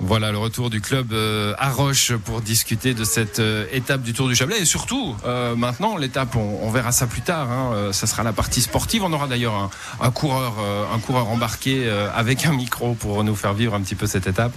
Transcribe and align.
Voilà 0.00 0.30
le 0.30 0.38
retour 0.38 0.70
du 0.70 0.80
club 0.80 1.12
euh, 1.12 1.54
à 1.58 1.70
Roche 1.70 2.12
pour 2.24 2.40
discuter 2.40 2.94
de 2.94 3.02
cette 3.02 3.40
euh, 3.40 3.66
étape 3.72 4.02
du 4.02 4.12
Tour 4.12 4.28
du 4.28 4.36
Chablais. 4.36 4.60
Et 4.60 4.64
surtout 4.64 5.16
euh, 5.26 5.56
maintenant 5.56 5.96
l'étape 5.96 6.36
on, 6.36 6.60
on, 6.62 6.70
verra 6.70 6.92
ça 6.92 7.08
plus 7.08 7.20
tard 7.20 7.50
hein, 7.50 7.72
euh, 7.74 7.92
ça 7.92 8.06
sera 8.06 8.22
la 8.22 8.32
partie 8.32 8.62
sportive. 8.62 9.02
On 9.02 9.12
aura 9.12 9.26
d'ailleurs 9.26 9.54
un, 9.54 9.70
un, 10.00 10.10
coureur 10.12 10.54
euh, 10.60 10.84
un 10.94 11.00
coureur 11.00 11.28
embarqué 11.28 11.82
euh, 11.86 12.08
avec 12.14 12.46
un 12.46 12.52
micro 12.52 12.94
pour 12.94 13.24
nous 13.24 13.34
faire 13.34 13.54
vivre 13.54 13.74
un 13.74 13.80
petit 13.80 13.96
peu 13.96 14.06
cette 14.06 14.28
étape. 14.28 14.52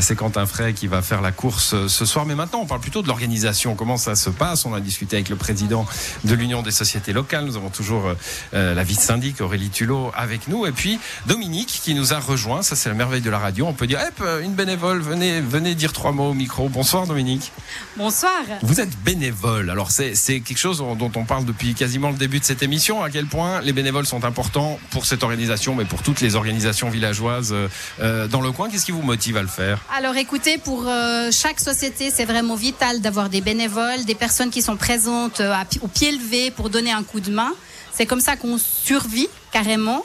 C'est 0.00 0.16
Quentin 0.16 0.46
Frey 0.46 0.72
qui 0.72 0.86
va 0.86 1.02
faire 1.02 1.20
la 1.20 1.32
course 1.32 1.86
ce 1.86 2.04
soir. 2.06 2.24
Mais 2.24 2.34
maintenant 2.34 2.60
on 2.60 2.66
parle 2.66 2.80
plutôt 2.80 3.02
de 3.02 3.08
l'organisation. 3.08 3.74
Comment 3.74 3.98
ça 3.98 4.14
se 4.14 4.30
passe? 4.30 4.64
On 4.64 4.72
a 4.72 4.80
discuté 4.80 5.16
avec 5.16 5.28
le 5.28 5.36
président 5.36 5.84
de 6.24 6.34
l'Union 6.34 6.62
des 6.62 6.70
sociétés 6.70 7.12
locales. 7.12 7.44
Nous 7.44 7.56
avons 7.56 7.68
toujours 7.68 8.04
la 8.52 8.82
vice-syndic 8.82 9.42
Aurélie 9.42 9.70
Tulot 9.70 10.12
avec 10.14 10.48
nous. 10.48 10.64
Et 10.64 10.72
puis 10.72 10.98
Dominique 11.26 11.80
qui 11.84 11.94
nous 11.94 12.14
a 12.14 12.18
rejoint. 12.18 12.62
Ça 12.62 12.74
c'est 12.74 12.88
la 12.88 12.94
merveille 12.94 13.20
de 13.20 13.30
la 13.30 13.38
radio. 13.38 13.66
On 13.66 13.74
peut 13.74 13.86
dire 13.86 13.98
une 14.42 14.54
bénévole. 14.64 15.00
Venez, 15.00 15.40
venez 15.40 15.74
dire 15.74 15.92
trois 15.92 16.12
mots 16.12 16.30
au 16.30 16.34
micro. 16.34 16.68
Bonsoir 16.68 17.08
Dominique. 17.08 17.50
Bonsoir. 17.96 18.42
Vous 18.62 18.80
êtes 18.80 18.96
bénévole. 19.02 19.70
Alors 19.70 19.90
c'est 19.90 20.12
quelque 20.40 20.56
chose 20.56 20.78
dont 20.78 21.10
on 21.16 21.24
parle 21.24 21.44
depuis 21.44 21.74
quasiment 21.74 22.10
le 22.10 22.16
début 22.16 22.38
de 22.38 22.44
cette 22.44 22.62
émission. 22.62 23.02
À 23.02 23.10
quel 23.10 23.26
point 23.26 23.60
les 23.60 23.72
bénévoles 23.72 24.06
sont 24.06 24.24
importants 24.24 24.78
pour 24.90 25.04
cette 25.04 25.24
organisation, 25.24 25.74
mais 25.74 25.84
pour 25.84 26.02
toutes 26.02 26.20
les 26.20 26.36
organisations 26.36 26.90
villageoises 26.90 27.52
euh, 28.00 28.28
dans 28.28 28.40
le 28.40 28.52
coin? 28.52 28.70
Qu'est-ce 28.70 28.84
qui 28.84 28.92
vous 28.92 29.02
motive 29.02 29.36
à 29.36 29.42
le 29.42 29.48
faire? 29.48 29.80
Alors 29.96 30.16
écoutez, 30.16 30.58
pour 30.58 30.84
euh, 30.86 31.30
chaque 31.32 31.58
société, 31.58 32.12
c'est 32.14 32.24
vraiment 32.24 32.54
vital 32.54 33.00
d'avoir 33.00 33.30
des 33.30 33.40
bénévoles, 33.40 34.04
des 34.04 34.14
personnes 34.14 34.50
qui 34.50 34.62
sont 34.62 34.76
présentes 34.76 35.40
euh, 35.40 35.52
au 35.80 35.88
pied 35.88 36.12
levé 36.12 36.52
pour 36.52 36.70
donner 36.70 36.92
un 36.92 37.02
coup 37.02 37.18
de 37.18 37.32
main. 37.32 37.52
C'est 37.92 38.06
comme 38.06 38.20
ça 38.20 38.36
qu'on 38.36 38.58
survit 38.58 39.28
carrément. 39.50 40.04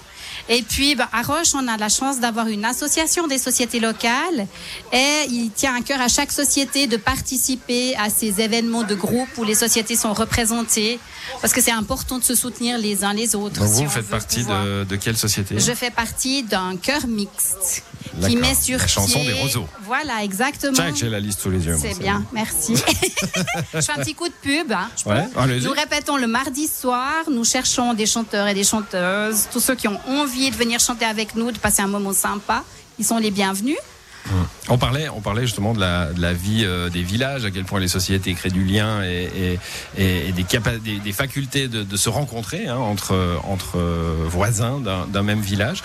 Et 0.49 0.61
puis, 0.61 0.95
bah, 0.95 1.09
à 1.11 1.21
Roche, 1.21 1.53
on 1.55 1.67
a 1.67 1.77
la 1.77 1.89
chance 1.89 2.19
d'avoir 2.19 2.47
une 2.47 2.65
association 2.65 3.27
des 3.27 3.37
sociétés 3.37 3.79
locales. 3.79 4.47
Et 4.93 5.25
il 5.29 5.51
tient 5.51 5.75
à 5.75 5.81
cœur 5.81 6.01
à 6.01 6.07
chaque 6.07 6.31
société 6.31 6.87
de 6.87 6.97
participer 6.97 7.95
à 7.97 8.09
ces 8.09 8.41
événements 8.41 8.83
de 8.83 8.95
groupe 8.95 9.29
où 9.37 9.43
les 9.43 9.55
sociétés 9.55 9.95
sont 9.95 10.13
représentées 10.13 10.99
parce 11.41 11.53
que 11.53 11.61
c'est 11.61 11.71
important 11.71 12.19
de 12.19 12.23
se 12.23 12.35
soutenir 12.35 12.77
les 12.77 13.03
uns 13.03 13.13
les 13.13 13.35
autres. 13.35 13.59
Donc 13.59 13.69
si 13.73 13.83
vous 13.83 13.89
faites 13.89 14.07
partie 14.07 14.43
de, 14.43 14.83
de, 14.83 14.95
quelle 14.95 15.17
société? 15.17 15.59
Je 15.59 15.73
fais 15.73 15.91
partie 15.91 16.43
d'un 16.43 16.77
chœur 16.77 17.07
mixte 17.07 17.83
qui 18.25 18.35
met 18.37 18.55
sur 18.55 18.79
la 18.79 18.87
chanson 18.87 19.23
des 19.23 19.33
roseaux. 19.33 19.67
Voilà, 19.83 20.23
exactement. 20.23 20.77
j'ai 20.95 21.09
la 21.09 21.19
liste 21.19 21.39
sous 21.41 21.49
les 21.49 21.65
yeux. 21.65 21.77
C'est 21.79 21.99
bien, 21.99 22.23
merci. 22.33 22.75
je 23.73 23.81
fais 23.81 23.91
un 23.91 23.97
petit 23.97 24.15
coup 24.15 24.27
de 24.27 24.33
pub. 24.41 24.71
Hein, 24.71 24.89
ouais, 25.05 25.59
nous 25.59 25.71
répétons 25.71 26.17
le 26.17 26.27
mardi 26.27 26.67
soir, 26.67 27.13
nous 27.31 27.45
cherchons 27.45 27.93
des 27.93 28.05
chanteurs 28.05 28.47
et 28.47 28.53
des 28.53 28.63
chanteuses, 28.63 29.47
tous 29.51 29.59
ceux 29.59 29.75
qui 29.75 29.87
ont 29.87 29.99
envie 30.07 30.49
de 30.51 30.55
venir 30.55 30.79
chanter 30.79 31.05
avec 31.05 31.35
nous, 31.35 31.51
de 31.51 31.57
passer 31.57 31.81
un 31.81 31.87
moment 31.87 32.13
sympa. 32.13 32.63
Ils 32.99 33.05
sont 33.05 33.17
les 33.17 33.31
bienvenus. 33.31 33.77
On 34.67 34.77
parlait, 34.77 35.07
on 35.07 35.21
parlait 35.21 35.43
justement 35.43 35.73
de 35.73 35.79
la, 35.79 36.11
de 36.11 36.21
la 36.21 36.33
vie 36.33 36.63
euh, 36.65 36.89
des 36.89 37.01
villages, 37.01 37.45
à 37.45 37.51
quel 37.51 37.63
point 37.63 37.79
les 37.79 37.87
sociétés 37.87 38.33
créent 38.33 38.49
du 38.49 38.65
lien 38.65 39.01
et, 39.01 39.57
et, 39.97 40.27
et 40.27 40.31
des, 40.33 40.43
des, 40.83 40.99
des, 40.99 41.11
facultés 41.13 41.69
de, 41.69 41.83
de 41.83 41.97
se 41.97 42.09
rencontrer 42.09 42.67
hein, 42.67 42.75
entre, 42.75 43.39
entre 43.45 43.77
voisins 44.25 44.81
d'un 44.81 45.23
même 45.23 45.39
village. 45.39 45.81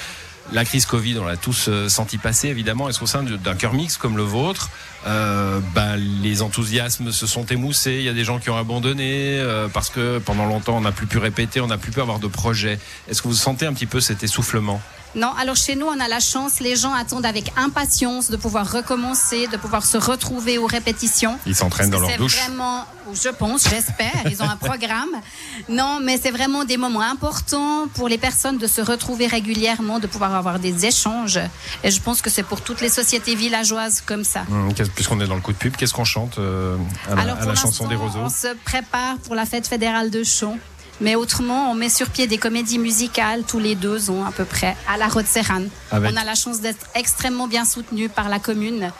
La 0.50 0.64
crise 0.64 0.86
Covid, 0.86 1.18
on 1.18 1.24
l'a 1.24 1.36
tous 1.36 1.68
euh, 1.68 1.88
senti 1.88 2.18
passer, 2.18 2.48
évidemment. 2.48 2.88
Est-ce 2.88 2.98
qu'au 2.98 3.06
sein 3.06 3.22
d'un 3.22 3.54
cœur 3.54 3.74
mix 3.74 3.96
comme 3.96 4.16
le 4.16 4.24
vôtre, 4.24 4.70
euh, 5.06 5.60
ben, 5.74 5.96
les 5.96 6.42
enthousiasmes 6.42 7.10
se 7.10 7.26
sont 7.26 7.44
émoussés 7.46 7.96
Il 7.98 8.04
y 8.04 8.08
a 8.08 8.12
des 8.12 8.24
gens 8.24 8.38
qui 8.38 8.50
ont 8.50 8.56
abandonné 8.56 9.38
euh, 9.38 9.68
parce 9.68 9.90
que 9.90 10.18
pendant 10.18 10.46
longtemps, 10.46 10.76
on 10.76 10.82
n'a 10.82 10.92
plus 10.92 11.06
pu 11.06 11.18
répéter, 11.18 11.60
on 11.60 11.66
n'a 11.66 11.78
plus 11.78 11.90
pu 11.90 12.00
avoir 12.00 12.18
de 12.18 12.28
projet. 12.28 12.78
Est-ce 13.08 13.22
que 13.22 13.28
vous 13.28 13.34
sentez 13.34 13.66
un 13.66 13.72
petit 13.72 13.86
peu 13.86 14.00
cet 14.00 14.22
essoufflement? 14.22 14.80
Non, 15.14 15.30
alors 15.38 15.56
chez 15.56 15.76
nous, 15.76 15.86
on 15.86 16.00
a 16.00 16.08
la 16.08 16.20
chance, 16.20 16.60
les 16.60 16.74
gens 16.74 16.94
attendent 16.94 17.26
avec 17.26 17.52
impatience 17.56 18.30
de 18.30 18.36
pouvoir 18.36 18.72
recommencer, 18.72 19.46
de 19.46 19.58
pouvoir 19.58 19.84
se 19.84 19.98
retrouver 19.98 20.56
aux 20.56 20.66
répétitions. 20.66 21.38
Ils 21.44 21.54
s'entraînent 21.54 21.90
dans 21.90 22.00
leur 22.00 22.16
douche. 22.16 22.36
C'est 22.36 22.46
vraiment, 22.46 22.86
je 23.12 23.28
pense, 23.28 23.68
j'espère, 23.68 24.22
ils 24.30 24.42
ont 24.42 24.48
un 24.48 24.56
programme. 24.56 25.10
Non, 25.68 26.00
mais 26.02 26.18
c'est 26.20 26.30
vraiment 26.30 26.64
des 26.64 26.76
moments 26.76 27.02
importants 27.02 27.86
pour 27.94 28.08
les 28.08 28.18
personnes 28.18 28.58
de 28.58 28.66
se 28.66 28.80
retrouver 28.80 29.26
régulièrement, 29.26 30.00
de 30.00 30.06
pouvoir 30.06 30.34
avoir 30.34 30.58
des 30.58 30.86
échanges. 30.86 31.38
Et 31.84 31.90
je 31.90 32.00
pense 32.00 32.20
que 32.20 32.30
c'est 32.30 32.42
pour 32.42 32.62
toutes 32.62 32.80
les 32.80 32.88
sociétés 32.88 33.34
villageoises 33.34 34.02
comme 34.04 34.24
ça. 34.24 34.42
Mmh, 34.48 34.68
Puisqu'on 34.94 35.20
est 35.20 35.26
dans 35.26 35.34
le 35.34 35.40
coup 35.40 35.52
de 35.52 35.58
pub, 35.58 35.76
qu'est-ce 35.76 35.94
qu'on 35.94 36.04
chante 36.04 36.38
euh, 36.38 36.76
à 37.10 37.14
la, 37.14 37.22
alors, 37.22 37.36
à 37.40 37.46
la 37.46 37.54
chanson 37.54 37.86
des 37.88 37.96
roseaux 37.96 38.20
On 38.20 38.28
se 38.28 38.54
prépare 38.64 39.16
pour 39.18 39.34
la 39.34 39.46
fête 39.46 39.66
fédérale 39.66 40.10
de 40.10 40.22
chant. 40.22 40.58
Mais 41.00 41.14
autrement, 41.14 41.70
on 41.70 41.74
met 41.74 41.88
sur 41.88 42.10
pied 42.10 42.26
des 42.26 42.38
comédies 42.38 42.78
musicales 42.78 43.42
tous 43.44 43.58
les 43.58 43.74
deux 43.74 44.10
ans 44.10 44.24
à 44.24 44.30
peu 44.30 44.44
près 44.44 44.76
à 44.88 44.96
la 44.98 45.08
Rote-Serrane. 45.08 45.68
On 45.90 46.16
a 46.16 46.24
la 46.24 46.34
chance 46.34 46.60
d'être 46.60 46.86
extrêmement 46.94 47.48
bien 47.48 47.64
soutenu 47.64 48.08
par 48.08 48.28
la 48.28 48.38
commune. 48.38 48.92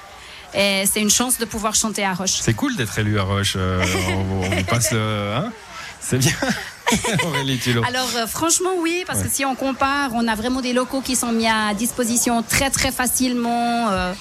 Et 0.55 0.85
c'est 0.91 1.01
une 1.01 1.11
chance 1.11 1.39
de 1.39 1.45
pouvoir 1.45 1.75
chanter 1.75 2.05
à 2.05 2.13
Roche. 2.13 2.39
C'est 2.41 2.55
cool 2.55 2.77
d'être 2.77 2.99
élu 2.99 3.19
à 3.19 3.23
Roche. 3.23 3.55
Euh, 3.57 3.85
on, 4.09 4.59
on, 4.59 4.65
passe 4.65 4.93
le. 4.93 5.35
Hein 5.37 5.53
c'est 6.03 6.19
bien. 6.19 6.33
Alors 7.87 8.09
euh, 8.17 8.27
franchement 8.27 8.71
oui, 8.79 9.05
parce 9.07 9.21
ouais. 9.21 9.27
que 9.27 9.31
si 9.33 9.45
on 9.47 9.55
compare, 9.55 10.11
on 10.15 10.29
a 10.29 10.35
vraiment 10.35 10.61
des 10.61 10.75
locaux 10.75 11.01
qui 11.01 11.17
sont 11.17 11.33
mis 11.33 11.47
à 11.47 11.73
disposition 11.73 12.43
très 12.43 12.69
très 12.69 12.93
facilement. 12.93 13.89
Euh, 13.91 14.13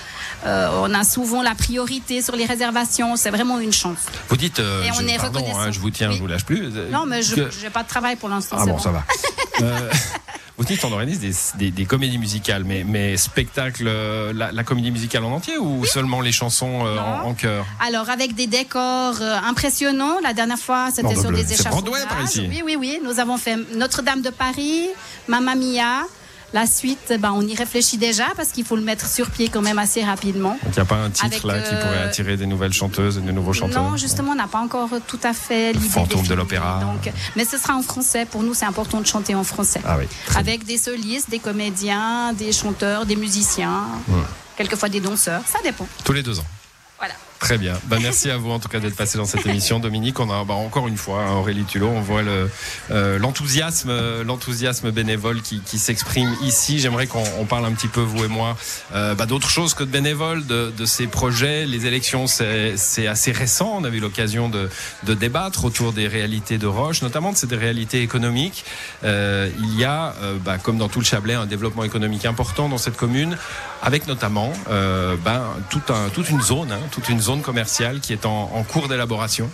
on 0.46 0.94
a 0.94 1.04
souvent 1.04 1.42
la 1.42 1.56
priorité 1.56 2.22
sur 2.22 2.36
les 2.36 2.46
réservations. 2.46 3.16
C'est 3.16 3.30
vraiment 3.30 3.60
une 3.60 3.74
chance. 3.74 4.00
Vous 4.30 4.38
dites, 4.38 4.60
euh, 4.60 4.84
Et 4.84 4.92
on 4.92 4.96
je, 4.96 5.08
est 5.08 5.18
pardon, 5.18 5.46
hein, 5.58 5.72
je 5.72 5.80
vous 5.80 5.90
tiens, 5.90 6.12
je 6.12 6.20
vous 6.20 6.28
lâche 6.28 6.46
plus. 6.46 6.70
Non, 6.92 7.06
mais 7.06 7.22
je 7.22 7.36
n'ai 7.36 7.50
que... 7.50 7.70
pas 7.70 7.84
de 7.84 7.88
travail 7.88 8.16
pour 8.16 8.30
l'instant. 8.30 8.58
Ah 8.60 8.66
bon, 8.66 8.72
bon, 8.74 8.80
ça 8.80 8.92
va. 8.92 9.04
euh, 9.62 9.90
vous 10.58 10.68
dites 10.68 10.84
on 10.86 10.92
organise 10.92 11.20
des, 11.20 11.34
des, 11.56 11.72
des, 11.72 11.86
comédies 11.86 12.18
musicales, 12.20 12.64
mais, 12.64 12.84
mais 12.84 13.18
spectacle, 13.18 13.86
la, 13.86 14.52
la, 14.52 14.64
comédie 14.64 14.92
musicale 14.92 15.24
en 15.24 15.32
entier 15.32 15.58
ou 15.58 15.82
oui. 15.82 15.88
seulement 15.88 16.22
les 16.22 16.32
chansons 16.32 16.86
euh, 16.86 17.00
en, 17.00 17.30
en 17.30 17.34
chœur? 17.34 17.66
Alors 17.84 18.10
avec 18.10 18.36
des 18.36 18.48
décors 18.48 19.22
euh, 19.22 19.40
impressionnants. 19.48 20.20
La 20.22 20.34
dernière 20.34 20.60
fois, 20.60 20.90
c'était 20.94 21.16
sur 21.16 21.32
des 21.32 21.52
échafaudages. 21.54 21.82
Broadway 21.82 22.06
par 22.08 22.22
ici. 22.24 22.48
Oui, 22.48 22.62
oui, 22.64 22.76
oui. 22.80 23.00
Nous 23.04 23.20
avons 23.20 23.38
fait 23.38 23.58
Notre-Dame 23.76 24.22
de 24.22 24.30
Paris, 24.30 24.88
Mamma 25.28 25.56
Mia. 25.56 26.04
La 26.54 26.66
suite, 26.66 27.14
ben, 27.20 27.32
on 27.34 27.42
y 27.42 27.56
réfléchit 27.56 27.98
déjà 27.98 28.26
parce 28.36 28.50
qu'il 28.50 28.66
faut 28.66 28.76
le 28.76 28.82
mettre 28.82 29.08
sur 29.08 29.30
pied 29.30 29.48
quand 29.48 29.62
même 29.62 29.80
assez 29.80 30.04
rapidement. 30.04 30.58
Il 30.66 30.72
n'y 30.72 30.80
a 30.80 30.86
pas 30.86 30.96
un 30.98 31.10
titre 31.10 31.26
Avec, 31.26 31.44
là 31.44 31.54
euh... 31.54 31.62
qui 31.62 31.76
pourrait 31.76 32.04
attirer 32.04 32.38
des 32.38 32.46
nouvelles 32.46 32.74
chanteuses 32.74 33.18
et 33.18 33.22
de 33.22 33.32
nouveaux 33.32 33.54
chanteurs 33.54 33.84
Non, 33.84 33.96
justement, 33.96 34.32
on 34.32 34.36
n'a 34.36 34.48
pas 34.48 34.60
encore 34.60 34.90
tout 35.08 35.20
à 35.24 35.34
fait 35.34 35.72
l'idée. 35.72 35.88
Fantôme 35.88 36.28
de 36.28 36.34
l'opéra. 36.34 36.82
Mais 37.36 37.46
ce 37.46 37.58
sera 37.58 37.76
en 37.76 37.82
français. 37.82 38.26
Pour 38.26 38.44
nous, 38.44 38.54
c'est 38.54 38.66
important 38.66 39.00
de 39.00 39.08
chanter 39.08 39.34
en 39.34 39.44
français. 39.44 39.82
Ah 39.86 39.96
oui, 39.98 40.06
Avec 40.36 40.66
des 40.66 40.78
solistes, 40.78 41.30
des 41.30 41.40
comédiens, 41.40 42.34
des 42.34 42.52
chanteurs, 42.52 43.06
des 43.06 43.16
musiciens, 43.16 43.84
quelquefois 44.58 44.90
des 44.90 45.00
danseurs. 45.00 45.44
Ça 45.46 45.60
dépend. 45.64 45.88
Tous 46.04 46.14
les 46.14 46.24
deux 46.24 46.40
ans. 46.40 46.46
Très 47.42 47.58
bien. 47.58 47.74
Bah, 47.88 47.98
merci 48.00 48.30
à 48.30 48.38
vous 48.38 48.52
en 48.52 48.60
tout 48.60 48.70
cas 48.70 48.80
d'être 48.80 48.96
passé 48.96 49.18
dans 49.18 49.26
cette 49.26 49.48
émission, 49.48 49.80
Dominique. 49.80 50.20
On 50.20 50.30
a 50.30 50.46
bah, 50.46 50.54
encore 50.54 50.88
une 50.88 50.96
fois 50.96 51.24
hein, 51.24 51.34
Aurélie 51.34 51.64
Tulot, 51.64 51.88
on 51.88 52.00
voit 52.00 52.22
l'enthousiasme, 52.92 53.90
le, 53.90 53.96
euh, 53.96 54.24
l'enthousiasme 54.24 54.92
bénévole 54.92 55.42
qui, 55.42 55.60
qui 55.60 55.80
s'exprime 55.80 56.32
ici. 56.44 56.78
J'aimerais 56.78 57.08
qu'on 57.08 57.46
parle 57.50 57.66
un 57.66 57.72
petit 57.72 57.88
peu 57.88 58.02
vous 58.02 58.24
et 58.24 58.28
moi 58.28 58.56
euh, 58.94 59.16
bah, 59.16 59.26
d'autre 59.26 59.50
chose 59.50 59.74
que 59.74 59.84
de 59.84 59.90
bénévoles, 59.90 60.46
de, 60.46 60.72
de, 60.78 60.86
ces 60.86 61.08
projets. 61.08 61.66
Les 61.66 61.88
élections, 61.88 62.28
c'est 62.28 63.08
assez 63.08 63.32
récent. 63.32 63.74
On 63.80 63.84
a 63.86 63.90
eu 63.90 64.00
l'occasion 64.00 64.48
de, 64.48 64.70
de, 65.04 65.16
débattre 65.16 65.66
autour 65.66 65.94
des 65.94 66.08
réalités 66.08 66.60
de 66.60 66.68
Roche, 66.68 67.02
notamment 67.02 67.32
de 67.32 67.38
ces 67.38 67.48
réalités 67.48 68.04
économiques. 68.04 68.66
Euh, 69.04 69.50
il 69.60 69.80
y 69.80 69.84
a, 69.84 70.14
euh, 70.22 70.38
bah, 70.46 70.60
comme 70.60 70.78
dans 70.78 70.90
tout 70.90 71.00
le 71.00 71.06
Chablais, 71.06 71.34
un 71.34 71.48
développement 71.48 71.86
économique 71.86 72.26
important 72.26 72.70
dans 72.70 72.78
cette 72.78 72.98
commune, 72.98 73.36
avec 73.82 74.06
notamment 74.06 74.54
ben, 74.70 75.42
un, 75.90 76.10
toute 76.10 76.30
une 76.30 76.42
zone, 76.42 76.72
hein, 76.72 76.80
toute 76.92 77.10
une 77.10 77.20
zone 77.20 77.31
commerciale 77.40 78.00
qui 78.02 78.14
est 78.14 78.26
en, 78.26 78.64
cours 78.64 78.88
d'élaboration. 78.88 79.50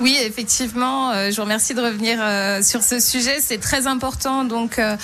Oui, 0.00 0.16
effectivement, 0.20 1.10
euh, 1.10 1.30
je 1.30 1.36
vous 1.36 1.42
remercie 1.42 1.74
de 1.74 1.80
revenir 1.80 2.18
euh, 2.20 2.62
sur 2.62 2.82
ce 2.82 3.00
sujet. 3.00 3.38
C'est 3.40 3.58
très 3.58 3.86
important 3.86 4.44
donc 4.44 4.78
euh, 4.78 4.96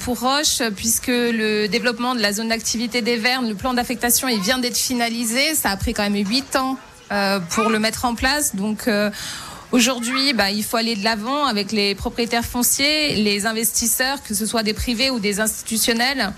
pour 0.00 0.20
Roche 0.20 0.62
puisque 0.76 1.06
le 1.08 1.66
développement 1.68 2.14
de 2.14 2.20
la 2.20 2.32
zone 2.32 2.48
d'activité 2.48 3.02
des 3.02 3.16
Vernes, 3.16 3.48
le 3.48 3.54
plan 3.54 3.74
d'affectation, 3.74 4.28
il 4.28 4.40
vient 4.40 4.58
d'être 4.58 4.76
finalisé. 4.76 5.54
Ça 5.54 5.70
a 5.70 5.76
pris 5.76 5.94
quand 5.94 6.08
même 6.08 6.26
huit 6.26 6.56
ans 6.56 6.78
pour 7.50 7.70
le 7.70 7.78
mettre 7.78 8.04
en 8.04 8.14
place. 8.14 8.56
Donc 8.56 8.88
Aujourd'hui, 9.72 10.32
bah, 10.32 10.50
il 10.50 10.62
faut 10.62 10.76
aller 10.76 10.94
de 10.94 11.02
l'avant 11.02 11.44
avec 11.44 11.72
les 11.72 11.96
propriétaires 11.96 12.44
fonciers, 12.44 13.16
les 13.16 13.46
investisseurs, 13.46 14.22
que 14.22 14.32
ce 14.32 14.46
soit 14.46 14.62
des 14.62 14.74
privés 14.74 15.10
ou 15.10 15.18
des 15.18 15.40
institutionnels. 15.40 16.32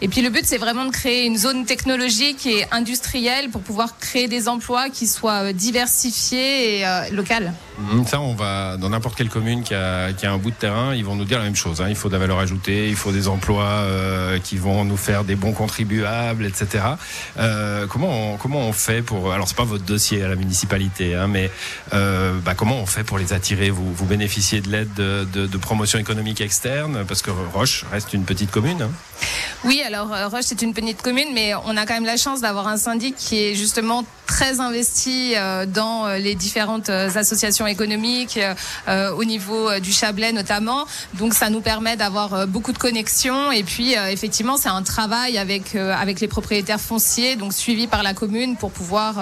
Et 0.00 0.08
puis 0.08 0.22
le 0.22 0.30
but, 0.30 0.44
c'est 0.44 0.58
vraiment 0.58 0.84
de 0.84 0.90
créer 0.90 1.26
une 1.26 1.36
zone 1.36 1.64
technologique 1.64 2.46
et 2.46 2.66
industrielle 2.70 3.50
pour 3.50 3.62
pouvoir 3.62 3.98
créer 3.98 4.28
des 4.28 4.48
emplois 4.48 4.90
qui 4.90 5.06
soient 5.06 5.52
diversifiés 5.52 6.78
et 6.78 6.86
euh, 6.86 7.10
locaux. 7.10 7.34
Mmh, 7.78 8.04
ça, 8.06 8.20
on 8.20 8.34
va 8.34 8.76
dans 8.76 8.90
n'importe 8.90 9.16
quelle 9.16 9.28
commune 9.28 9.62
qui 9.62 9.74
a, 9.74 10.12
qui 10.12 10.26
a, 10.26 10.32
un 10.32 10.38
bout 10.38 10.50
de 10.50 10.56
terrain, 10.56 10.94
ils 10.94 11.04
vont 11.04 11.16
nous 11.16 11.24
dire 11.24 11.38
la 11.38 11.44
même 11.44 11.56
chose. 11.56 11.80
Hein. 11.80 11.86
Il 11.88 11.96
faut 11.96 12.08
de 12.08 12.12
la 12.12 12.20
valeur 12.20 12.38
ajoutée, 12.38 12.88
il 12.88 12.94
faut 12.96 13.10
des 13.10 13.26
emplois 13.26 13.64
euh, 13.64 14.38
qui 14.38 14.56
vont 14.56 14.84
nous 14.84 14.96
faire 14.96 15.24
des 15.24 15.34
bons 15.34 15.52
contribuables, 15.52 16.44
etc. 16.44 16.84
Euh, 17.38 17.86
comment 17.88 18.34
on, 18.34 18.36
comment 18.36 18.60
on 18.60 18.72
fait 18.72 19.02
pour 19.02 19.32
alors 19.32 19.48
c'est 19.48 19.56
pas 19.56 19.64
votre 19.64 19.84
dossier 19.84 20.22
à 20.22 20.28
la 20.28 20.36
municipalité, 20.36 21.14
hein, 21.14 21.26
mais 21.26 21.50
euh, 21.92 22.38
bah, 22.44 22.54
comment 22.54 22.78
on 22.78 22.86
fait 22.86 23.04
pour 23.04 23.18
les 23.18 23.32
attirer? 23.32 23.70
Vous, 23.70 23.92
vous 23.92 24.06
bénéficiez 24.06 24.60
de 24.60 24.70
l'aide 24.70 24.92
de, 24.94 25.26
de, 25.32 25.46
de, 25.46 25.58
promotion 25.58 25.98
économique 25.98 26.40
externe? 26.40 27.04
Parce 27.08 27.22
que 27.22 27.30
Roche 27.30 27.84
reste 27.90 28.12
une 28.12 28.24
petite 28.24 28.50
commune. 28.50 28.82
Hein. 28.82 28.90
Oui, 29.64 29.82
alors 29.84 30.12
euh, 30.12 30.28
Roche 30.28 30.44
c'est 30.46 30.62
une 30.62 30.72
petite 30.72 31.02
commune, 31.02 31.28
mais 31.32 31.54
on 31.54 31.76
a 31.76 31.86
quand 31.86 31.94
même 31.94 32.04
la 32.04 32.16
chance 32.16 32.40
d'avoir 32.40 32.68
un 32.68 32.76
syndic 32.76 33.16
qui 33.16 33.42
est 33.42 33.54
justement 33.54 34.04
très 34.26 34.60
investi 34.60 35.34
euh, 35.36 35.66
dans 35.66 36.06
euh, 36.06 36.18
les 36.18 36.34
différentes 36.34 36.88
associations 36.88 37.66
économiques 37.66 38.38
au 38.88 39.24
niveau 39.24 39.78
du 39.80 39.92
Chablais 39.92 40.32
notamment. 40.32 40.86
Donc 41.14 41.34
ça 41.34 41.50
nous 41.50 41.60
permet 41.60 41.96
d'avoir 41.96 42.46
beaucoup 42.46 42.72
de 42.72 42.78
connexions 42.78 43.52
et 43.52 43.62
puis 43.62 43.92
effectivement 43.92 44.56
c'est 44.56 44.68
un 44.68 44.82
travail 44.82 45.38
avec 45.38 45.74
avec 45.74 46.20
les 46.20 46.28
propriétaires 46.28 46.80
fonciers 46.80 47.36
donc 47.36 47.52
suivi 47.52 47.86
par 47.86 48.02
la 48.02 48.14
commune 48.14 48.56
pour 48.56 48.70
pouvoir 48.70 49.16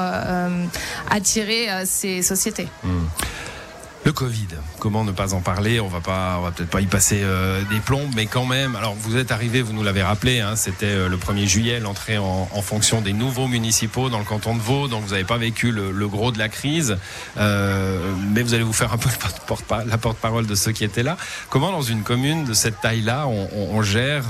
attirer 1.11 1.69
ces 1.85 2.23
sociétés. 2.23 2.69
Mmh. 2.85 2.89
Le 4.05 4.13
Covid, 4.13 4.49
comment 4.81 5.05
ne 5.05 5.13
pas 5.13 5.33
en 5.33 5.41
parler? 5.41 5.79
On 5.79 5.87
va 5.87 6.01
pas, 6.01 6.41
va 6.41 6.51
peut-être 6.51 6.71
pas 6.71 6.81
y 6.81 6.87
passer 6.87 7.21
euh, 7.23 7.63
des 7.71 7.79
plombs, 7.79 8.11
mais 8.17 8.27
quand 8.27 8.45
même. 8.45 8.75
Alors 8.75 8.97
vous 8.97 9.17
êtes 9.17 9.31
arrivé, 9.31 9.63
vous 9.63 9.73
nous 9.73 9.85
l'avez 9.85 10.03
rappelé, 10.03 10.41
hein, 10.41 10.57
c'était 10.57 10.87
euh, 10.87 11.09
le 11.09 11.17
1er 11.17 11.47
juillet, 11.47 11.79
l'entrée 11.79 12.19
en, 12.19 12.47
fonction 12.63 13.01
des 13.01 13.13
nouveaux 13.13 13.47
municipaux 13.47 14.09
dans 14.09 14.19
le 14.19 14.25
canton 14.25 14.57
de 14.57 14.61
Vaud, 14.61 14.89
donc 14.89 15.05
vous 15.05 15.11
n'avez 15.13 15.23
pas 15.23 15.37
vécu 15.37 15.71
le, 15.71 16.09
gros 16.09 16.33
de 16.33 16.39
la 16.39 16.49
crise, 16.49 16.97
euh, 17.37 18.01
mais 18.33 18.43
vous 18.43 18.55
allez 18.55 18.65
vous 18.65 18.73
faire 18.73 18.93
un 18.93 18.99
peu 18.99 19.09
la 19.87 19.99
porte-parole 19.99 20.47
de 20.47 20.55
ceux 20.57 20.73
qui 20.73 20.83
étaient 20.83 21.05
là. 21.05 21.17
Comment 21.49 21.71
dans 21.71 21.83
une 21.83 22.03
commune 22.03 22.45
de 22.45 22.55
cette 22.55 22.81
taille-là, 22.81 23.29
on, 23.29 23.83
gère 23.83 24.25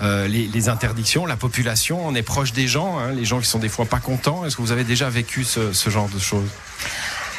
les, 0.00 0.68
interdictions, 0.68 1.26
la 1.26 1.36
population, 1.36 2.04
on 2.04 2.14
est 2.16 2.22
proche 2.22 2.52
des 2.52 2.66
gens, 2.66 2.98
hein, 2.98 3.12
les 3.12 3.24
gens 3.24 3.38
qui 3.38 3.46
sont 3.46 3.60
des 3.60 3.68
fois 3.68 3.84
pas 3.84 4.00
contents. 4.00 4.44
Est-ce 4.44 4.56
que 4.56 4.62
vous 4.62 4.72
avez 4.72 4.84
déjà 4.84 5.08
vécu 5.08 5.44
ce 5.44 5.90
genre 5.90 6.08
de 6.08 6.18
choses? 6.18 6.50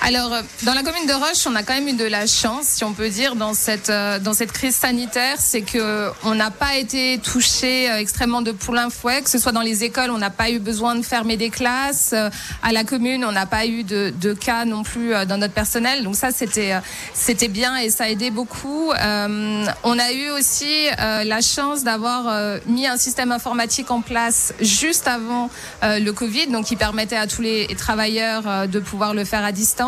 Alors, 0.02 0.32
dans 0.64 0.74
la 0.74 0.84
commune 0.84 1.08
de 1.08 1.14
Roche, 1.14 1.48
on 1.48 1.56
a 1.56 1.64
quand 1.64 1.74
même 1.74 1.88
eu 1.88 1.94
de 1.94 2.06
la 2.06 2.28
chance, 2.28 2.66
si 2.68 2.84
on 2.84 2.94
peut 2.94 3.10
dire, 3.10 3.36
dans 3.36 3.54
cette 3.54 3.90
euh, 3.90 4.20
dans 4.20 4.34
cette 4.34 4.52
crise 4.52 4.76
sanitaire, 4.76 5.38
c'est 5.40 5.62
que 5.62 6.12
on 6.24 6.36
n'a 6.36 6.52
pas 6.52 6.78
été 6.78 7.18
touché 7.18 7.90
euh, 7.90 7.98
extrêmement 7.98 8.42
de 8.42 8.52
plein 8.52 8.90
fouet, 8.90 9.22
que 9.22 9.30
ce 9.30 9.40
soit 9.40 9.52
dans 9.52 9.62
les 9.62 9.84
écoles, 9.84 10.12
on 10.12 10.18
n'a 10.18 10.30
pas 10.30 10.52
eu 10.52 10.60
besoin 10.60 10.96
de 10.96 11.02
fermer 11.02 11.36
des 11.36 11.50
classes, 11.50 12.12
euh, 12.14 12.30
à 12.62 12.72
la 12.72 12.84
commune, 12.84 13.26
on 13.26 13.32
n'a 13.32 13.46
pas 13.48 13.66
eu 13.66 13.84
de, 13.84 14.14
de, 14.22 14.34
cas 14.34 14.66
non 14.66 14.84
plus 14.84 15.14
dans 15.26 15.38
notre 15.38 15.54
personnel, 15.54 16.04
donc 16.04 16.16
ça 16.16 16.30
c'était 16.32 17.48
bien 17.48 17.78
et 17.78 17.90
ça 17.90 18.06
a 18.06 18.10
aidé 18.10 18.30
beaucoup. 18.30 18.92
on 18.92 20.00
a 20.00 20.12
eu 20.12 20.30
aussi 20.30 20.88
la 20.98 21.42
chance 21.42 21.84
d'avoir 21.84 22.60
mis 22.66 22.86
un 22.86 22.98
système 22.98 23.32
informatique 23.32 23.90
en 23.90 24.02
place 24.02 24.54
juste 24.60 25.08
avant 25.08 25.50
le 25.82 26.12
Covid, 26.12 26.48
donc 26.48 26.66
qui 26.66 26.76
permettait 26.76 27.16
à 27.16 27.26
tous 27.28 27.42
les 27.42 27.68
travailleurs 27.78 28.68
de 28.68 28.80
pouvoir 28.80 29.14
le 29.14 29.26
faire 29.26 29.44
à 29.44 29.52
distance. 29.52 29.87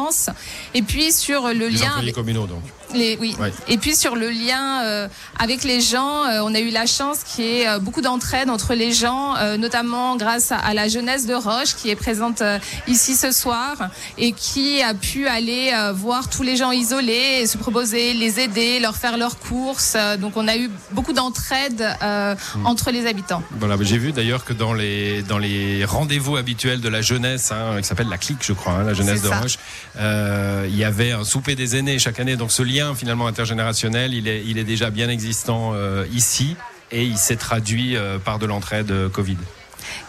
Et 0.74 0.82
puis 0.82 1.12
sur 1.12 1.48
le 1.48 1.68
les 1.68 1.70
lien. 1.70 1.94
Avec... 1.98 2.16
communaux 2.16 2.48
donc. 2.48 2.62
Les, 2.94 3.18
oui. 3.20 3.36
Ouais. 3.40 3.52
Et 3.68 3.78
puis 3.78 3.96
sur 3.96 4.16
le 4.16 4.30
lien 4.30 4.84
euh, 4.84 5.08
avec 5.38 5.64
les 5.64 5.82
gens, 5.82 6.26
euh, 6.26 6.42
on 6.44 6.54
a 6.56 6.60
eu 6.60 6.70
la 6.70 6.86
chance 6.86 7.20
qu'il 7.24 7.46
y 7.46 7.60
ait 7.60 7.68
euh, 7.68 7.80
beaucoup 7.80 8.02
d'entraide 8.02 8.50
entre 8.50 8.74
les 8.74 8.92
gens, 8.92 9.36
notamment 9.58 10.16
grâce 10.16 10.52
à, 10.52 10.58
à, 10.58 10.74
la 10.74 10.88
jeunesse 10.88 11.26
de 11.26 11.34
Roche 11.34 11.76
qui 11.76 11.90
est 11.90 11.96
présente 11.96 12.42
ici 12.88 13.16
ce 13.16 13.32
soir 13.32 13.76
et 14.18 14.32
qui 14.32 14.82
a 14.82 14.94
pu 14.94 15.28
aller 15.28 15.72
voir 15.94 16.30
tous 16.30 16.44
les 16.44 16.56
gens 16.56 16.72
isolés 16.72 17.40
et 17.42 17.48
se 17.48 17.58
proposer, 17.58 18.14
les 18.14 18.40
aider, 18.40 18.80
leur 18.80 18.96
faire 18.96 19.18
leurs 19.18 19.40
courses. 19.40 19.98
donc 20.20 20.38
on 20.38 20.48
a 20.48 20.58
eu 20.58 20.70
beaucoup 20.92 21.14
d'entraide 21.14 21.82
mmh. 22.02 22.66
entre 22.66 22.92
les 22.92 23.08
habitants. 23.08 23.44
Voilà, 23.52 23.78
j'ai 23.82 23.98
vu 23.98 24.12
d'ailleurs 24.12 24.46
que 24.46 24.54
dans 24.54 24.74
les 24.74 25.22
dans 25.24 25.38
les 25.38 25.86
rendez-vous 25.86 26.38
habituels 26.38 26.82
de 26.82 26.90
la 26.90 27.02
jeunesse, 27.02 27.52
hein, 27.52 27.82
qui 27.82 27.88
s'appelle 27.88 28.10
la 28.10 28.18
clique, 28.18 28.40
je 28.42 28.54
crois, 28.54 28.74
hein, 28.74 28.84
la 28.84 28.94
jeunesse 28.94 29.22
de 29.22 29.30
ça. 29.30 29.40
Roche, 29.40 29.58
il 29.96 30.76
y 30.76 30.84
avait 30.84 31.12
un 31.12 31.24
souper 31.24 31.56
des 31.56 31.76
aînés 31.76 32.00
chaque 32.00 32.20
année. 32.20 32.36
Donc 32.36 32.52
ce 32.52 32.64
lien 32.64 32.79
finalement 32.96 33.28
intergénérationnel, 33.28 34.14
il 34.14 34.28
est, 34.28 34.64
déjà 34.64 34.90
bien 34.90 35.10
existant 35.10 35.72
euh, 35.74 36.06
ici 36.14 36.56
et 36.92 37.04
il 37.04 37.18
s'est 37.18 37.36
traduit 37.36 37.96
euh, 37.96 38.18
par 38.18 38.40
de 38.40 38.46
l'entraide 38.46 38.92
euh, 38.92 39.10
Covid. 39.10 39.38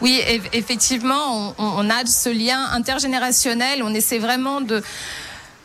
Oui, 0.00 0.20
effectivement, 0.52 1.54
on, 1.58 1.90
a 1.90 2.04
ce 2.04 2.28
lien 2.28 2.64
intergénérationnel. 2.72 3.82
On 3.82 3.94
essaie 3.94 4.18
vraiment 4.18 4.60
de 4.60 4.82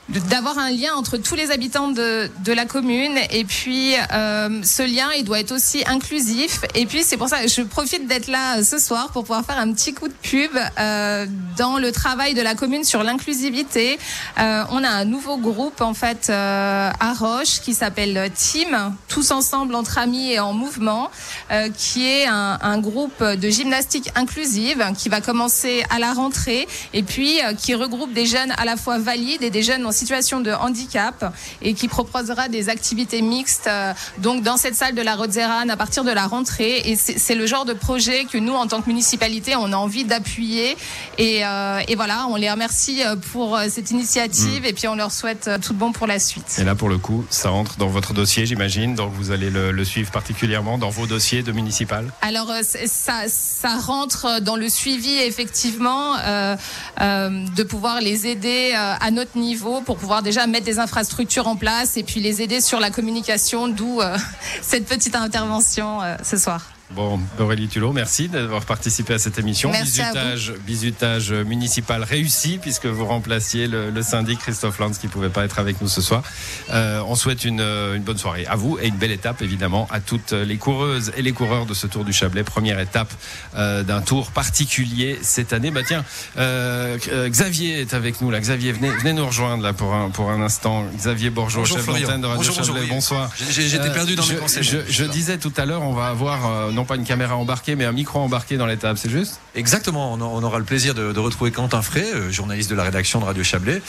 d'avoir 0.09 0.57
un 0.59 0.69
lien 0.69 0.93
entre 0.95 1.17
tous 1.17 1.35
les 1.35 1.51
habitants 1.51 1.89
de, 1.89 2.29
de 2.43 2.53
la 2.53 2.65
commune. 2.65 3.17
Et 3.31 3.43
puis 3.43 3.93
euh, 4.13 4.61
ce 4.63 4.83
lien 4.83 5.09
il 5.17 5.23
doit 5.23 5.39
être 5.39 5.51
aussi 5.51 5.83
inclusif. 5.87 6.61
Et 6.75 6.85
puis 6.85 7.03
c'est 7.03 7.17
pour 7.17 7.29
ça 7.29 7.41
que 7.41 7.47
je 7.47 7.61
profite 7.61 8.07
d'être 8.07 8.27
là 8.27 8.63
ce 8.63 8.77
soir 8.77 9.09
pour 9.11 9.23
pouvoir 9.23 9.45
faire 9.45 9.57
un 9.57 9.71
petit 9.73 9.93
coup 9.93 10.07
de 10.07 10.13
pub 10.13 10.51
euh, 10.79 11.25
dans 11.57 11.77
le 11.77 11.91
travail 11.91 12.33
de 12.33 12.41
la 12.41 12.55
commune 12.55 12.83
sur 12.83 13.03
l'inclusivité. 13.03 13.97
Euh, 14.39 14.63
on 14.71 14.83
a 14.83 14.89
un 14.89 15.05
nouveau 15.05 15.37
groupe 15.37 15.81
en 15.81 15.93
fait 15.93 16.27
euh, 16.29 16.91
à 16.99 17.13
Roche 17.13 17.61
qui 17.61 17.73
s'appelle 17.73 18.29
Team 18.35 18.95
tous 19.07 19.31
ensemble 19.31 19.75
entre 19.75 19.97
amis 19.97 20.31
et 20.31 20.39
en 20.39 20.53
mouvement 20.53 21.09
euh, 21.51 21.69
qui 21.75 22.07
est 22.07 22.25
un, 22.27 22.59
un, 22.61 22.79
groupe 22.79 23.23
de 23.23 23.49
gymnastique 23.49 24.11
inclusive 24.15 24.85
qui 24.97 25.09
va 25.09 25.21
commencer 25.21 25.83
à 25.89 25.99
la 25.99 26.13
rentrée 26.13 26.67
et 26.93 27.03
puis 27.03 27.39
euh, 27.41 27.53
qui 27.53 27.73
regroupe 27.75 28.13
des 28.13 28.25
jeunes 28.25 28.53
à 28.57 28.65
la 28.65 28.77
fois 28.77 28.97
valides 28.97 29.43
et 29.43 29.49
des 29.49 29.63
jeunes 29.63 29.85
en 29.85 29.91
situation 29.95 30.41
de 30.41 30.51
handicap 30.51 31.33
et 31.61 31.73
qui 31.73 31.87
proposera 31.87 32.47
des 32.49 32.69
activités 32.69 33.21
mixtes 33.21 33.67
euh, 33.67 33.93
donc 34.19 34.43
dans 34.43 34.57
cette 34.57 34.75
salle 34.75 34.95
de 34.95 35.01
la 35.01 35.15
Rodzéran 35.15 35.67
à 35.69 35.77
partir 35.77 36.03
de 36.03 36.11
la 36.11 36.27
rentrée 36.27 36.81
et 36.85 36.95
c'est 36.95 37.35
le 37.35 37.45
genre 37.45 37.65
de 37.65 37.73
projet 37.73 38.25
que 38.25 38.37
nous 38.37 38.53
en 38.53 38.67
tant 38.67 38.81
que 38.81 38.87
municipalité 38.87 39.55
on 39.55 39.71
a 39.73 39.75
envie 39.75 40.05
d'appuyer 40.05 40.77
et, 41.17 41.45
euh, 41.45 41.79
et, 41.87 41.95
voilà 41.95 42.27
on 42.29 42.35
les 42.35 42.51
remercie 42.51 43.01
pour 43.31 43.57
cette 43.69 43.91
initiative 43.91 44.63
mmh. 44.63 44.65
et 44.65 44.73
puis 44.73 44.87
on 44.87 44.95
leur 44.95 45.11
souhaite 45.11 45.49
tout 45.61 45.73
bon 45.73 45.91
pour 45.91 46.07
la 46.07 46.19
suite. 46.19 46.57
Et 46.59 46.63
là 46.63 46.75
pour 46.75 46.89
le 46.89 46.97
coup 46.97 47.25
ça 47.29 47.51
entre 47.51 47.77
dans 47.77 47.87
votre 47.87 48.13
dossier 48.13 48.45
j'imagine 48.45 48.95
donc 48.95 49.11
vous 49.13 49.31
allez 49.31 49.49
le, 49.49 49.71
le, 49.71 49.85
suivre 49.85 50.11
particulièrement 50.11 50.77
dans 50.77 50.89
vos 50.89 51.07
dossiers 51.07 51.43
de 51.43 51.51
municipal 51.51 52.11
Alors 52.21 52.51
ça, 52.63 53.23
ça 53.27 53.77
rentre 53.77 54.41
dans 54.41 54.55
le 54.55 54.69
suivi 54.69 55.15
effectivement 55.17 56.15
euh, 56.17 56.55
euh, 57.01 57.45
de 57.55 57.63
pouvoir 57.63 58.01
les 58.01 58.27
aider 58.27 58.73
à 58.75 59.11
notre 59.11 59.37
niveau 59.37 59.81
pour 59.85 59.97
pouvoir 59.97 60.21
déjà 60.21 60.47
mettre 60.47 60.65
des 60.65 60.79
infrastructures 60.79 61.47
en 61.47 61.55
place 61.55 61.97
et 61.97 62.03
puis 62.03 62.19
les 62.19 62.41
aider 62.41 62.59
sur 62.59 62.79
la 62.79 62.91
communication, 62.91 63.67
d'où 63.67 64.01
euh, 64.01 64.17
cette 64.61 64.85
petite 64.85 65.15
intervention 65.15 66.01
euh, 66.01 66.15
ce 66.23 66.37
soir. 66.37 66.74
Bon, 66.91 67.19
Aurélie 67.39 67.67
Tulot, 67.67 67.93
merci 67.93 68.29
d'avoir 68.29 68.63
participé 68.63 69.15
à 69.15 69.19
cette 69.19 69.39
émission. 69.39 69.71
Merci 69.71 70.01
bisutage, 70.01 70.53
bisutage 70.67 71.31
municipal 71.33 72.03
réussi 72.03 72.59
puisque 72.61 72.85
vous 72.85 73.05
remplaciez 73.05 73.67
le, 73.67 73.89
le 73.89 74.01
syndic 74.03 74.37
Christophe 74.37 74.77
Lanz 74.77 74.99
qui 74.99 75.07
ne 75.07 75.11
pouvait 75.11 75.29
pas 75.29 75.45
être 75.45 75.57
avec 75.57 75.81
nous 75.81 75.87
ce 75.87 76.01
soir. 76.01 76.21
Euh, 76.69 77.01
on 77.07 77.15
souhaite 77.15 77.43
une, 77.43 77.61
une, 77.61 78.03
bonne 78.03 78.19
soirée 78.19 78.45
à 78.45 78.55
vous 78.55 78.77
et 78.79 78.87
une 78.87 78.97
belle 78.97 79.11
étape 79.11 79.41
évidemment 79.41 79.87
à 79.91 79.99
toutes 79.99 80.33
les 80.33 80.57
coureuses 80.57 81.11
et 81.17 81.23
les 81.23 81.31
coureurs 81.31 81.65
de 81.65 81.73
ce 81.73 81.87
Tour 81.87 82.05
du 82.05 82.13
Chablais. 82.13 82.43
Première 82.43 82.79
étape 82.79 83.11
euh, 83.55 83.81
d'un 83.81 84.01
tour 84.01 84.29
particulier 84.29 85.17
cette 85.23 85.53
année. 85.53 85.71
Bah 85.71 85.81
tiens, 85.85 86.05
euh, 86.37 86.97
Xavier 87.27 87.81
est 87.81 87.95
avec 87.95 88.21
nous 88.21 88.29
là. 88.29 88.39
Xavier, 88.39 88.73
venez, 88.73 88.91
venez 88.91 89.13
nous 89.13 89.25
rejoindre 89.25 89.63
là 89.63 89.73
pour 89.73 89.95
un, 89.95 90.11
pour 90.11 90.29
un 90.29 90.39
instant. 90.39 90.85
Xavier 90.95 91.31
Bourgeot, 91.31 91.65
chef 91.65 91.83
d'antenne 91.87 92.21
de 92.21 92.27
Radio 92.27 92.37
bonjour, 92.37 92.53
Chablais. 92.53 92.81
Bonjour, 92.81 92.95
bonsoir. 92.95 93.31
J'étais 93.49 93.89
perdu 93.89 94.15
dans 94.15 94.21
je, 94.21 94.33
mes 94.33 94.39
conseils. 94.39 94.63
Je, 94.63 94.77
je, 94.87 95.03
disais 95.05 95.39
tout 95.39 95.53
à 95.57 95.65
l'heure, 95.65 95.81
on 95.81 95.93
va 95.93 96.09
avoir 96.09 96.71
non 96.75 96.85
pas 96.85 96.95
une 96.95 97.03
caméra 97.03 97.35
embarquée, 97.35 97.75
mais 97.75 97.85
un 97.85 97.91
micro 97.91 98.19
embarqué 98.19 98.57
dans 98.57 98.67
l'étape, 98.67 98.97
c'est 98.97 99.09
juste? 99.09 99.39
Exactement, 99.55 100.13
on, 100.13 100.43
aura 100.43 100.59
le 100.59 100.65
plaisir 100.65 100.93
de, 100.93 101.11
de 101.11 101.19
retrouver 101.19 101.51
Quentin 101.51 101.81
Frey, 101.81 102.05
euh, 102.13 102.31
journaliste 102.31 102.69
de 102.69 102.75
la 102.75 102.83
rédaction 102.83 103.19
de 103.19 103.25
Radio 103.25 103.43
Chablais, 103.43 103.81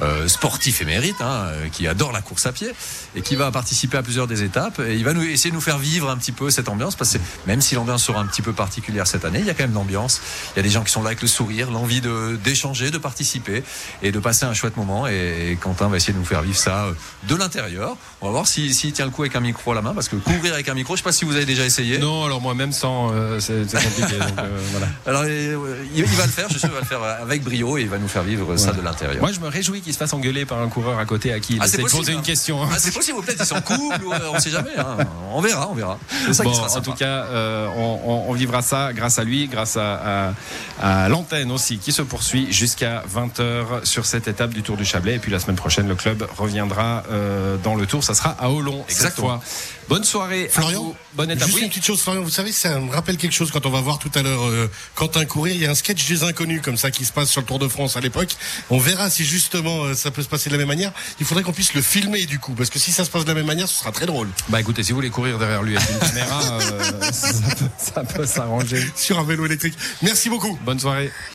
euh, 0.00 0.28
sportif 0.28 0.82
émérite, 0.82 1.20
hein, 1.20 1.48
qui 1.72 1.88
adore 1.88 2.12
la 2.12 2.20
course 2.20 2.46
à 2.46 2.52
pied 2.52 2.70
et 3.16 3.22
qui 3.22 3.36
va 3.36 3.50
participer 3.50 3.96
à 3.96 4.02
plusieurs 4.02 4.26
des 4.26 4.42
étapes. 4.42 4.80
Et 4.80 4.94
il 4.94 5.04
va 5.04 5.12
nous, 5.12 5.22
essayer 5.22 5.50
de 5.50 5.54
nous 5.54 5.60
faire 5.60 5.78
vivre 5.78 6.10
un 6.10 6.16
petit 6.16 6.32
peu 6.32 6.50
cette 6.50 6.68
ambiance, 6.68 6.94
parce 6.94 7.14
que 7.14 7.18
même 7.46 7.60
si 7.60 7.74
l'ambiance 7.74 8.04
sera 8.04 8.20
un 8.20 8.26
petit 8.26 8.42
peu 8.42 8.52
particulière 8.52 9.06
cette 9.06 9.24
année, 9.24 9.40
il 9.40 9.46
y 9.46 9.50
a 9.50 9.54
quand 9.54 9.64
même 9.64 9.74
l'ambiance. 9.74 10.20
Il 10.54 10.58
y 10.58 10.60
a 10.60 10.62
des 10.62 10.70
gens 10.70 10.84
qui 10.84 10.92
sont 10.92 11.02
là 11.02 11.08
avec 11.08 11.22
le 11.22 11.28
sourire, 11.28 11.70
l'envie 11.70 12.00
d'échanger, 12.42 12.86
de, 12.86 12.90
de, 12.90 12.98
participer 12.98 13.64
et 14.02 14.12
de 14.12 14.18
passer 14.18 14.44
un 14.44 14.54
chouette 14.54 14.76
moment. 14.76 15.06
Et, 15.08 15.52
et, 15.52 15.56
Quentin 15.56 15.88
va 15.88 15.96
essayer 15.96 16.12
de 16.12 16.18
nous 16.18 16.24
faire 16.24 16.42
vivre 16.42 16.58
ça 16.58 16.84
euh, 16.84 16.92
de 17.28 17.34
l'intérieur. 17.34 17.96
On 18.20 18.26
va 18.26 18.32
voir 18.32 18.46
s'il 18.46 18.74
si, 18.74 18.88
si 18.88 18.92
tient 18.92 19.06
le 19.06 19.10
coup 19.10 19.22
avec 19.22 19.36
un 19.36 19.40
micro 19.40 19.72
à 19.72 19.74
la 19.74 19.82
main, 19.82 19.94
parce 19.94 20.08
que 20.08 20.16
courir 20.16 20.54
avec 20.54 20.68
un 20.68 20.74
micro, 20.74 20.94
je 20.94 21.00
ne 21.00 21.02
sais 21.02 21.04
pas 21.04 21.12
si 21.12 21.24
vous 21.24 21.36
avez 21.36 21.46
déjà 21.46 21.64
essayé. 21.64 21.98
Non, 21.98 22.24
alors 22.24 22.33
alors 22.34 22.42
moi 22.42 22.54
même 22.54 22.72
sans, 22.72 23.12
euh, 23.12 23.38
c'est 23.38 23.62
compliqué. 23.70 24.18
donc, 24.18 24.38
euh, 24.38 24.58
voilà. 24.72 24.86
Alors, 25.06 25.22
euh, 25.24 25.84
il, 25.94 26.04
va 26.04 26.26
le 26.26 26.30
faire, 26.32 26.46
je 26.48 26.52
suis 26.54 26.60
sûr, 26.60 26.68
il 26.70 26.74
va 26.74 26.80
le 26.80 26.86
faire 26.86 27.02
avec 27.02 27.44
brio 27.44 27.78
et 27.78 27.82
il 27.82 27.88
va 27.88 27.98
nous 27.98 28.08
faire 28.08 28.24
vivre 28.24 28.56
ça 28.56 28.72
de 28.72 28.80
l'intérieur. 28.82 29.20
Moi, 29.20 29.30
je 29.32 29.38
me 29.40 29.46
réjouis 29.48 29.80
qu'il 29.80 29.92
se 29.92 29.98
fasse 29.98 30.12
engueuler 30.12 30.44
par 30.44 30.58
un 30.60 30.68
coureur 30.68 30.98
à 30.98 31.04
côté 31.04 31.32
à 31.32 31.38
qui 31.38 31.54
il 31.54 31.58
Ah, 31.62 31.66
c'est 31.68 31.78
essaie 31.80 31.84
de 31.84 31.96
poser 31.96 32.12
hein. 32.12 32.16
une 32.16 32.22
question. 32.22 32.62
hein. 32.62 32.68
Ah, 32.72 32.76
c'est 32.78 32.92
possible, 32.92 33.20
peut-être 33.22 33.40
ils 33.40 33.46
sont 33.46 33.54
en 33.56 33.60
couple, 33.60 34.04
ou, 34.04 34.12
euh, 34.12 34.18
on 34.34 34.38
sait 34.40 34.50
jamais. 34.50 34.70
hein. 34.76 34.96
On 35.32 35.40
verra, 35.40 35.68
on 35.70 35.74
verra. 35.74 35.98
C'est 36.26 36.34
ça 36.34 36.42
Bon, 36.42 36.52
sera 36.52 36.66
en 36.66 36.68
sympa. 36.68 36.84
tout 36.84 36.92
cas, 36.96 37.24
euh, 37.26 37.68
on, 37.76 38.00
on- 38.04 38.24
on 38.30 38.32
vivra 38.32 38.62
ça 38.62 38.92
grâce 38.92 39.18
à 39.20 39.24
lui, 39.24 39.46
grâce 39.46 39.76
à, 39.76 40.30
à- 40.80 41.04
à 41.04 41.08
l'antenne 41.08 41.52
aussi, 41.52 41.78
qui 41.78 41.92
se 41.92 42.02
poursuit 42.02 42.52
jusqu'à 42.52 43.04
20h 43.14 43.84
sur 43.84 44.06
cette 44.06 44.26
étape 44.28 44.50
du 44.50 44.62
Tour 44.62 44.76
du 44.76 44.84
Chablais. 44.84 45.14
Et 45.14 45.18
puis 45.18 45.30
la 45.30 45.38
semaine 45.38 45.56
prochaine, 45.56 45.86
le 45.88 45.94
club 45.94 46.26
reviendra 46.36 47.04
euh, 47.12 47.56
dans 47.62 47.76
le 47.76 47.86
Tour. 47.86 48.02
Ça 48.02 48.14
sera 48.14 48.30
à 48.40 48.50
Olon 48.50 48.84
cette 48.88 48.96
Exactement. 48.96 49.28
fois. 49.28 49.40
Bonne 49.88 50.04
soirée. 50.04 50.46
à 50.46 50.48
Florian, 50.48 50.82
vous. 50.82 50.96
bonne 51.14 51.30
étape. 51.30 51.44
juste 51.46 51.56
Oui. 51.58 51.62
une 51.64 51.68
petite 51.68 51.84
chose, 51.84 52.00
Florian, 52.00 52.22
vous 52.22 52.30
savez, 52.30 52.52
ça 52.52 52.78
me 52.80 52.90
rappelle 52.92 53.16
quelque 53.16 53.32
chose 53.34 53.50
quand 53.50 53.66
on 53.66 53.70
va 53.70 53.80
voir 53.80 53.98
tout 53.98 54.10
à 54.14 54.22
l'heure 54.22 54.44
euh, 54.44 54.70
Quentin 54.94 55.24
courir. 55.24 55.54
Il 55.54 55.60
y 55.60 55.66
a 55.66 55.70
un 55.70 55.74
sketch 55.74 56.06
des 56.08 56.22
inconnus 56.24 56.60
comme 56.62 56.76
ça 56.76 56.90
qui 56.90 57.04
se 57.04 57.12
passe 57.12 57.30
sur 57.30 57.40
le 57.40 57.46
Tour 57.46 57.58
de 57.58 57.68
France 57.68 57.96
à 57.96 58.00
l'époque. 58.00 58.34
On 58.70 58.78
verra 58.78 59.10
si 59.10 59.24
justement 59.24 59.84
euh, 59.84 59.94
ça 59.94 60.10
peut 60.10 60.22
se 60.22 60.28
passer 60.28 60.48
de 60.50 60.54
la 60.54 60.58
même 60.58 60.68
manière. 60.68 60.92
Il 61.20 61.26
faudrait 61.26 61.42
qu'on 61.44 61.52
puisse 61.52 61.74
le 61.74 61.82
filmer 61.82 62.26
du 62.26 62.38
coup, 62.38 62.52
parce 62.54 62.70
que 62.70 62.78
si 62.78 62.92
ça 62.92 63.04
se 63.04 63.10
passe 63.10 63.24
de 63.24 63.28
la 63.28 63.34
même 63.34 63.46
manière, 63.46 63.68
ce 63.68 63.78
sera 63.78 63.92
très 63.92 64.06
drôle. 64.06 64.28
Bah 64.48 64.60
écoutez, 64.60 64.82
si 64.82 64.92
vous 64.92 64.96
voulez 64.96 65.10
courir 65.10 65.38
derrière 65.38 65.62
lui 65.62 65.76
avec 65.76 65.88
une 65.90 65.98
caméra, 65.98 66.42
euh, 66.60 66.92
ça 67.12 67.32
peut- 67.32 67.64
ça 67.78 68.04
peut 68.04 68.26
s'arranger. 68.26 68.84
Sur 68.96 69.18
un 69.18 69.24
vélo 69.24 69.46
électrique. 69.46 69.74
Merci 70.02 70.28
beaucoup. 70.30 70.58
Bonne 70.64 70.80
soirée. 70.80 71.10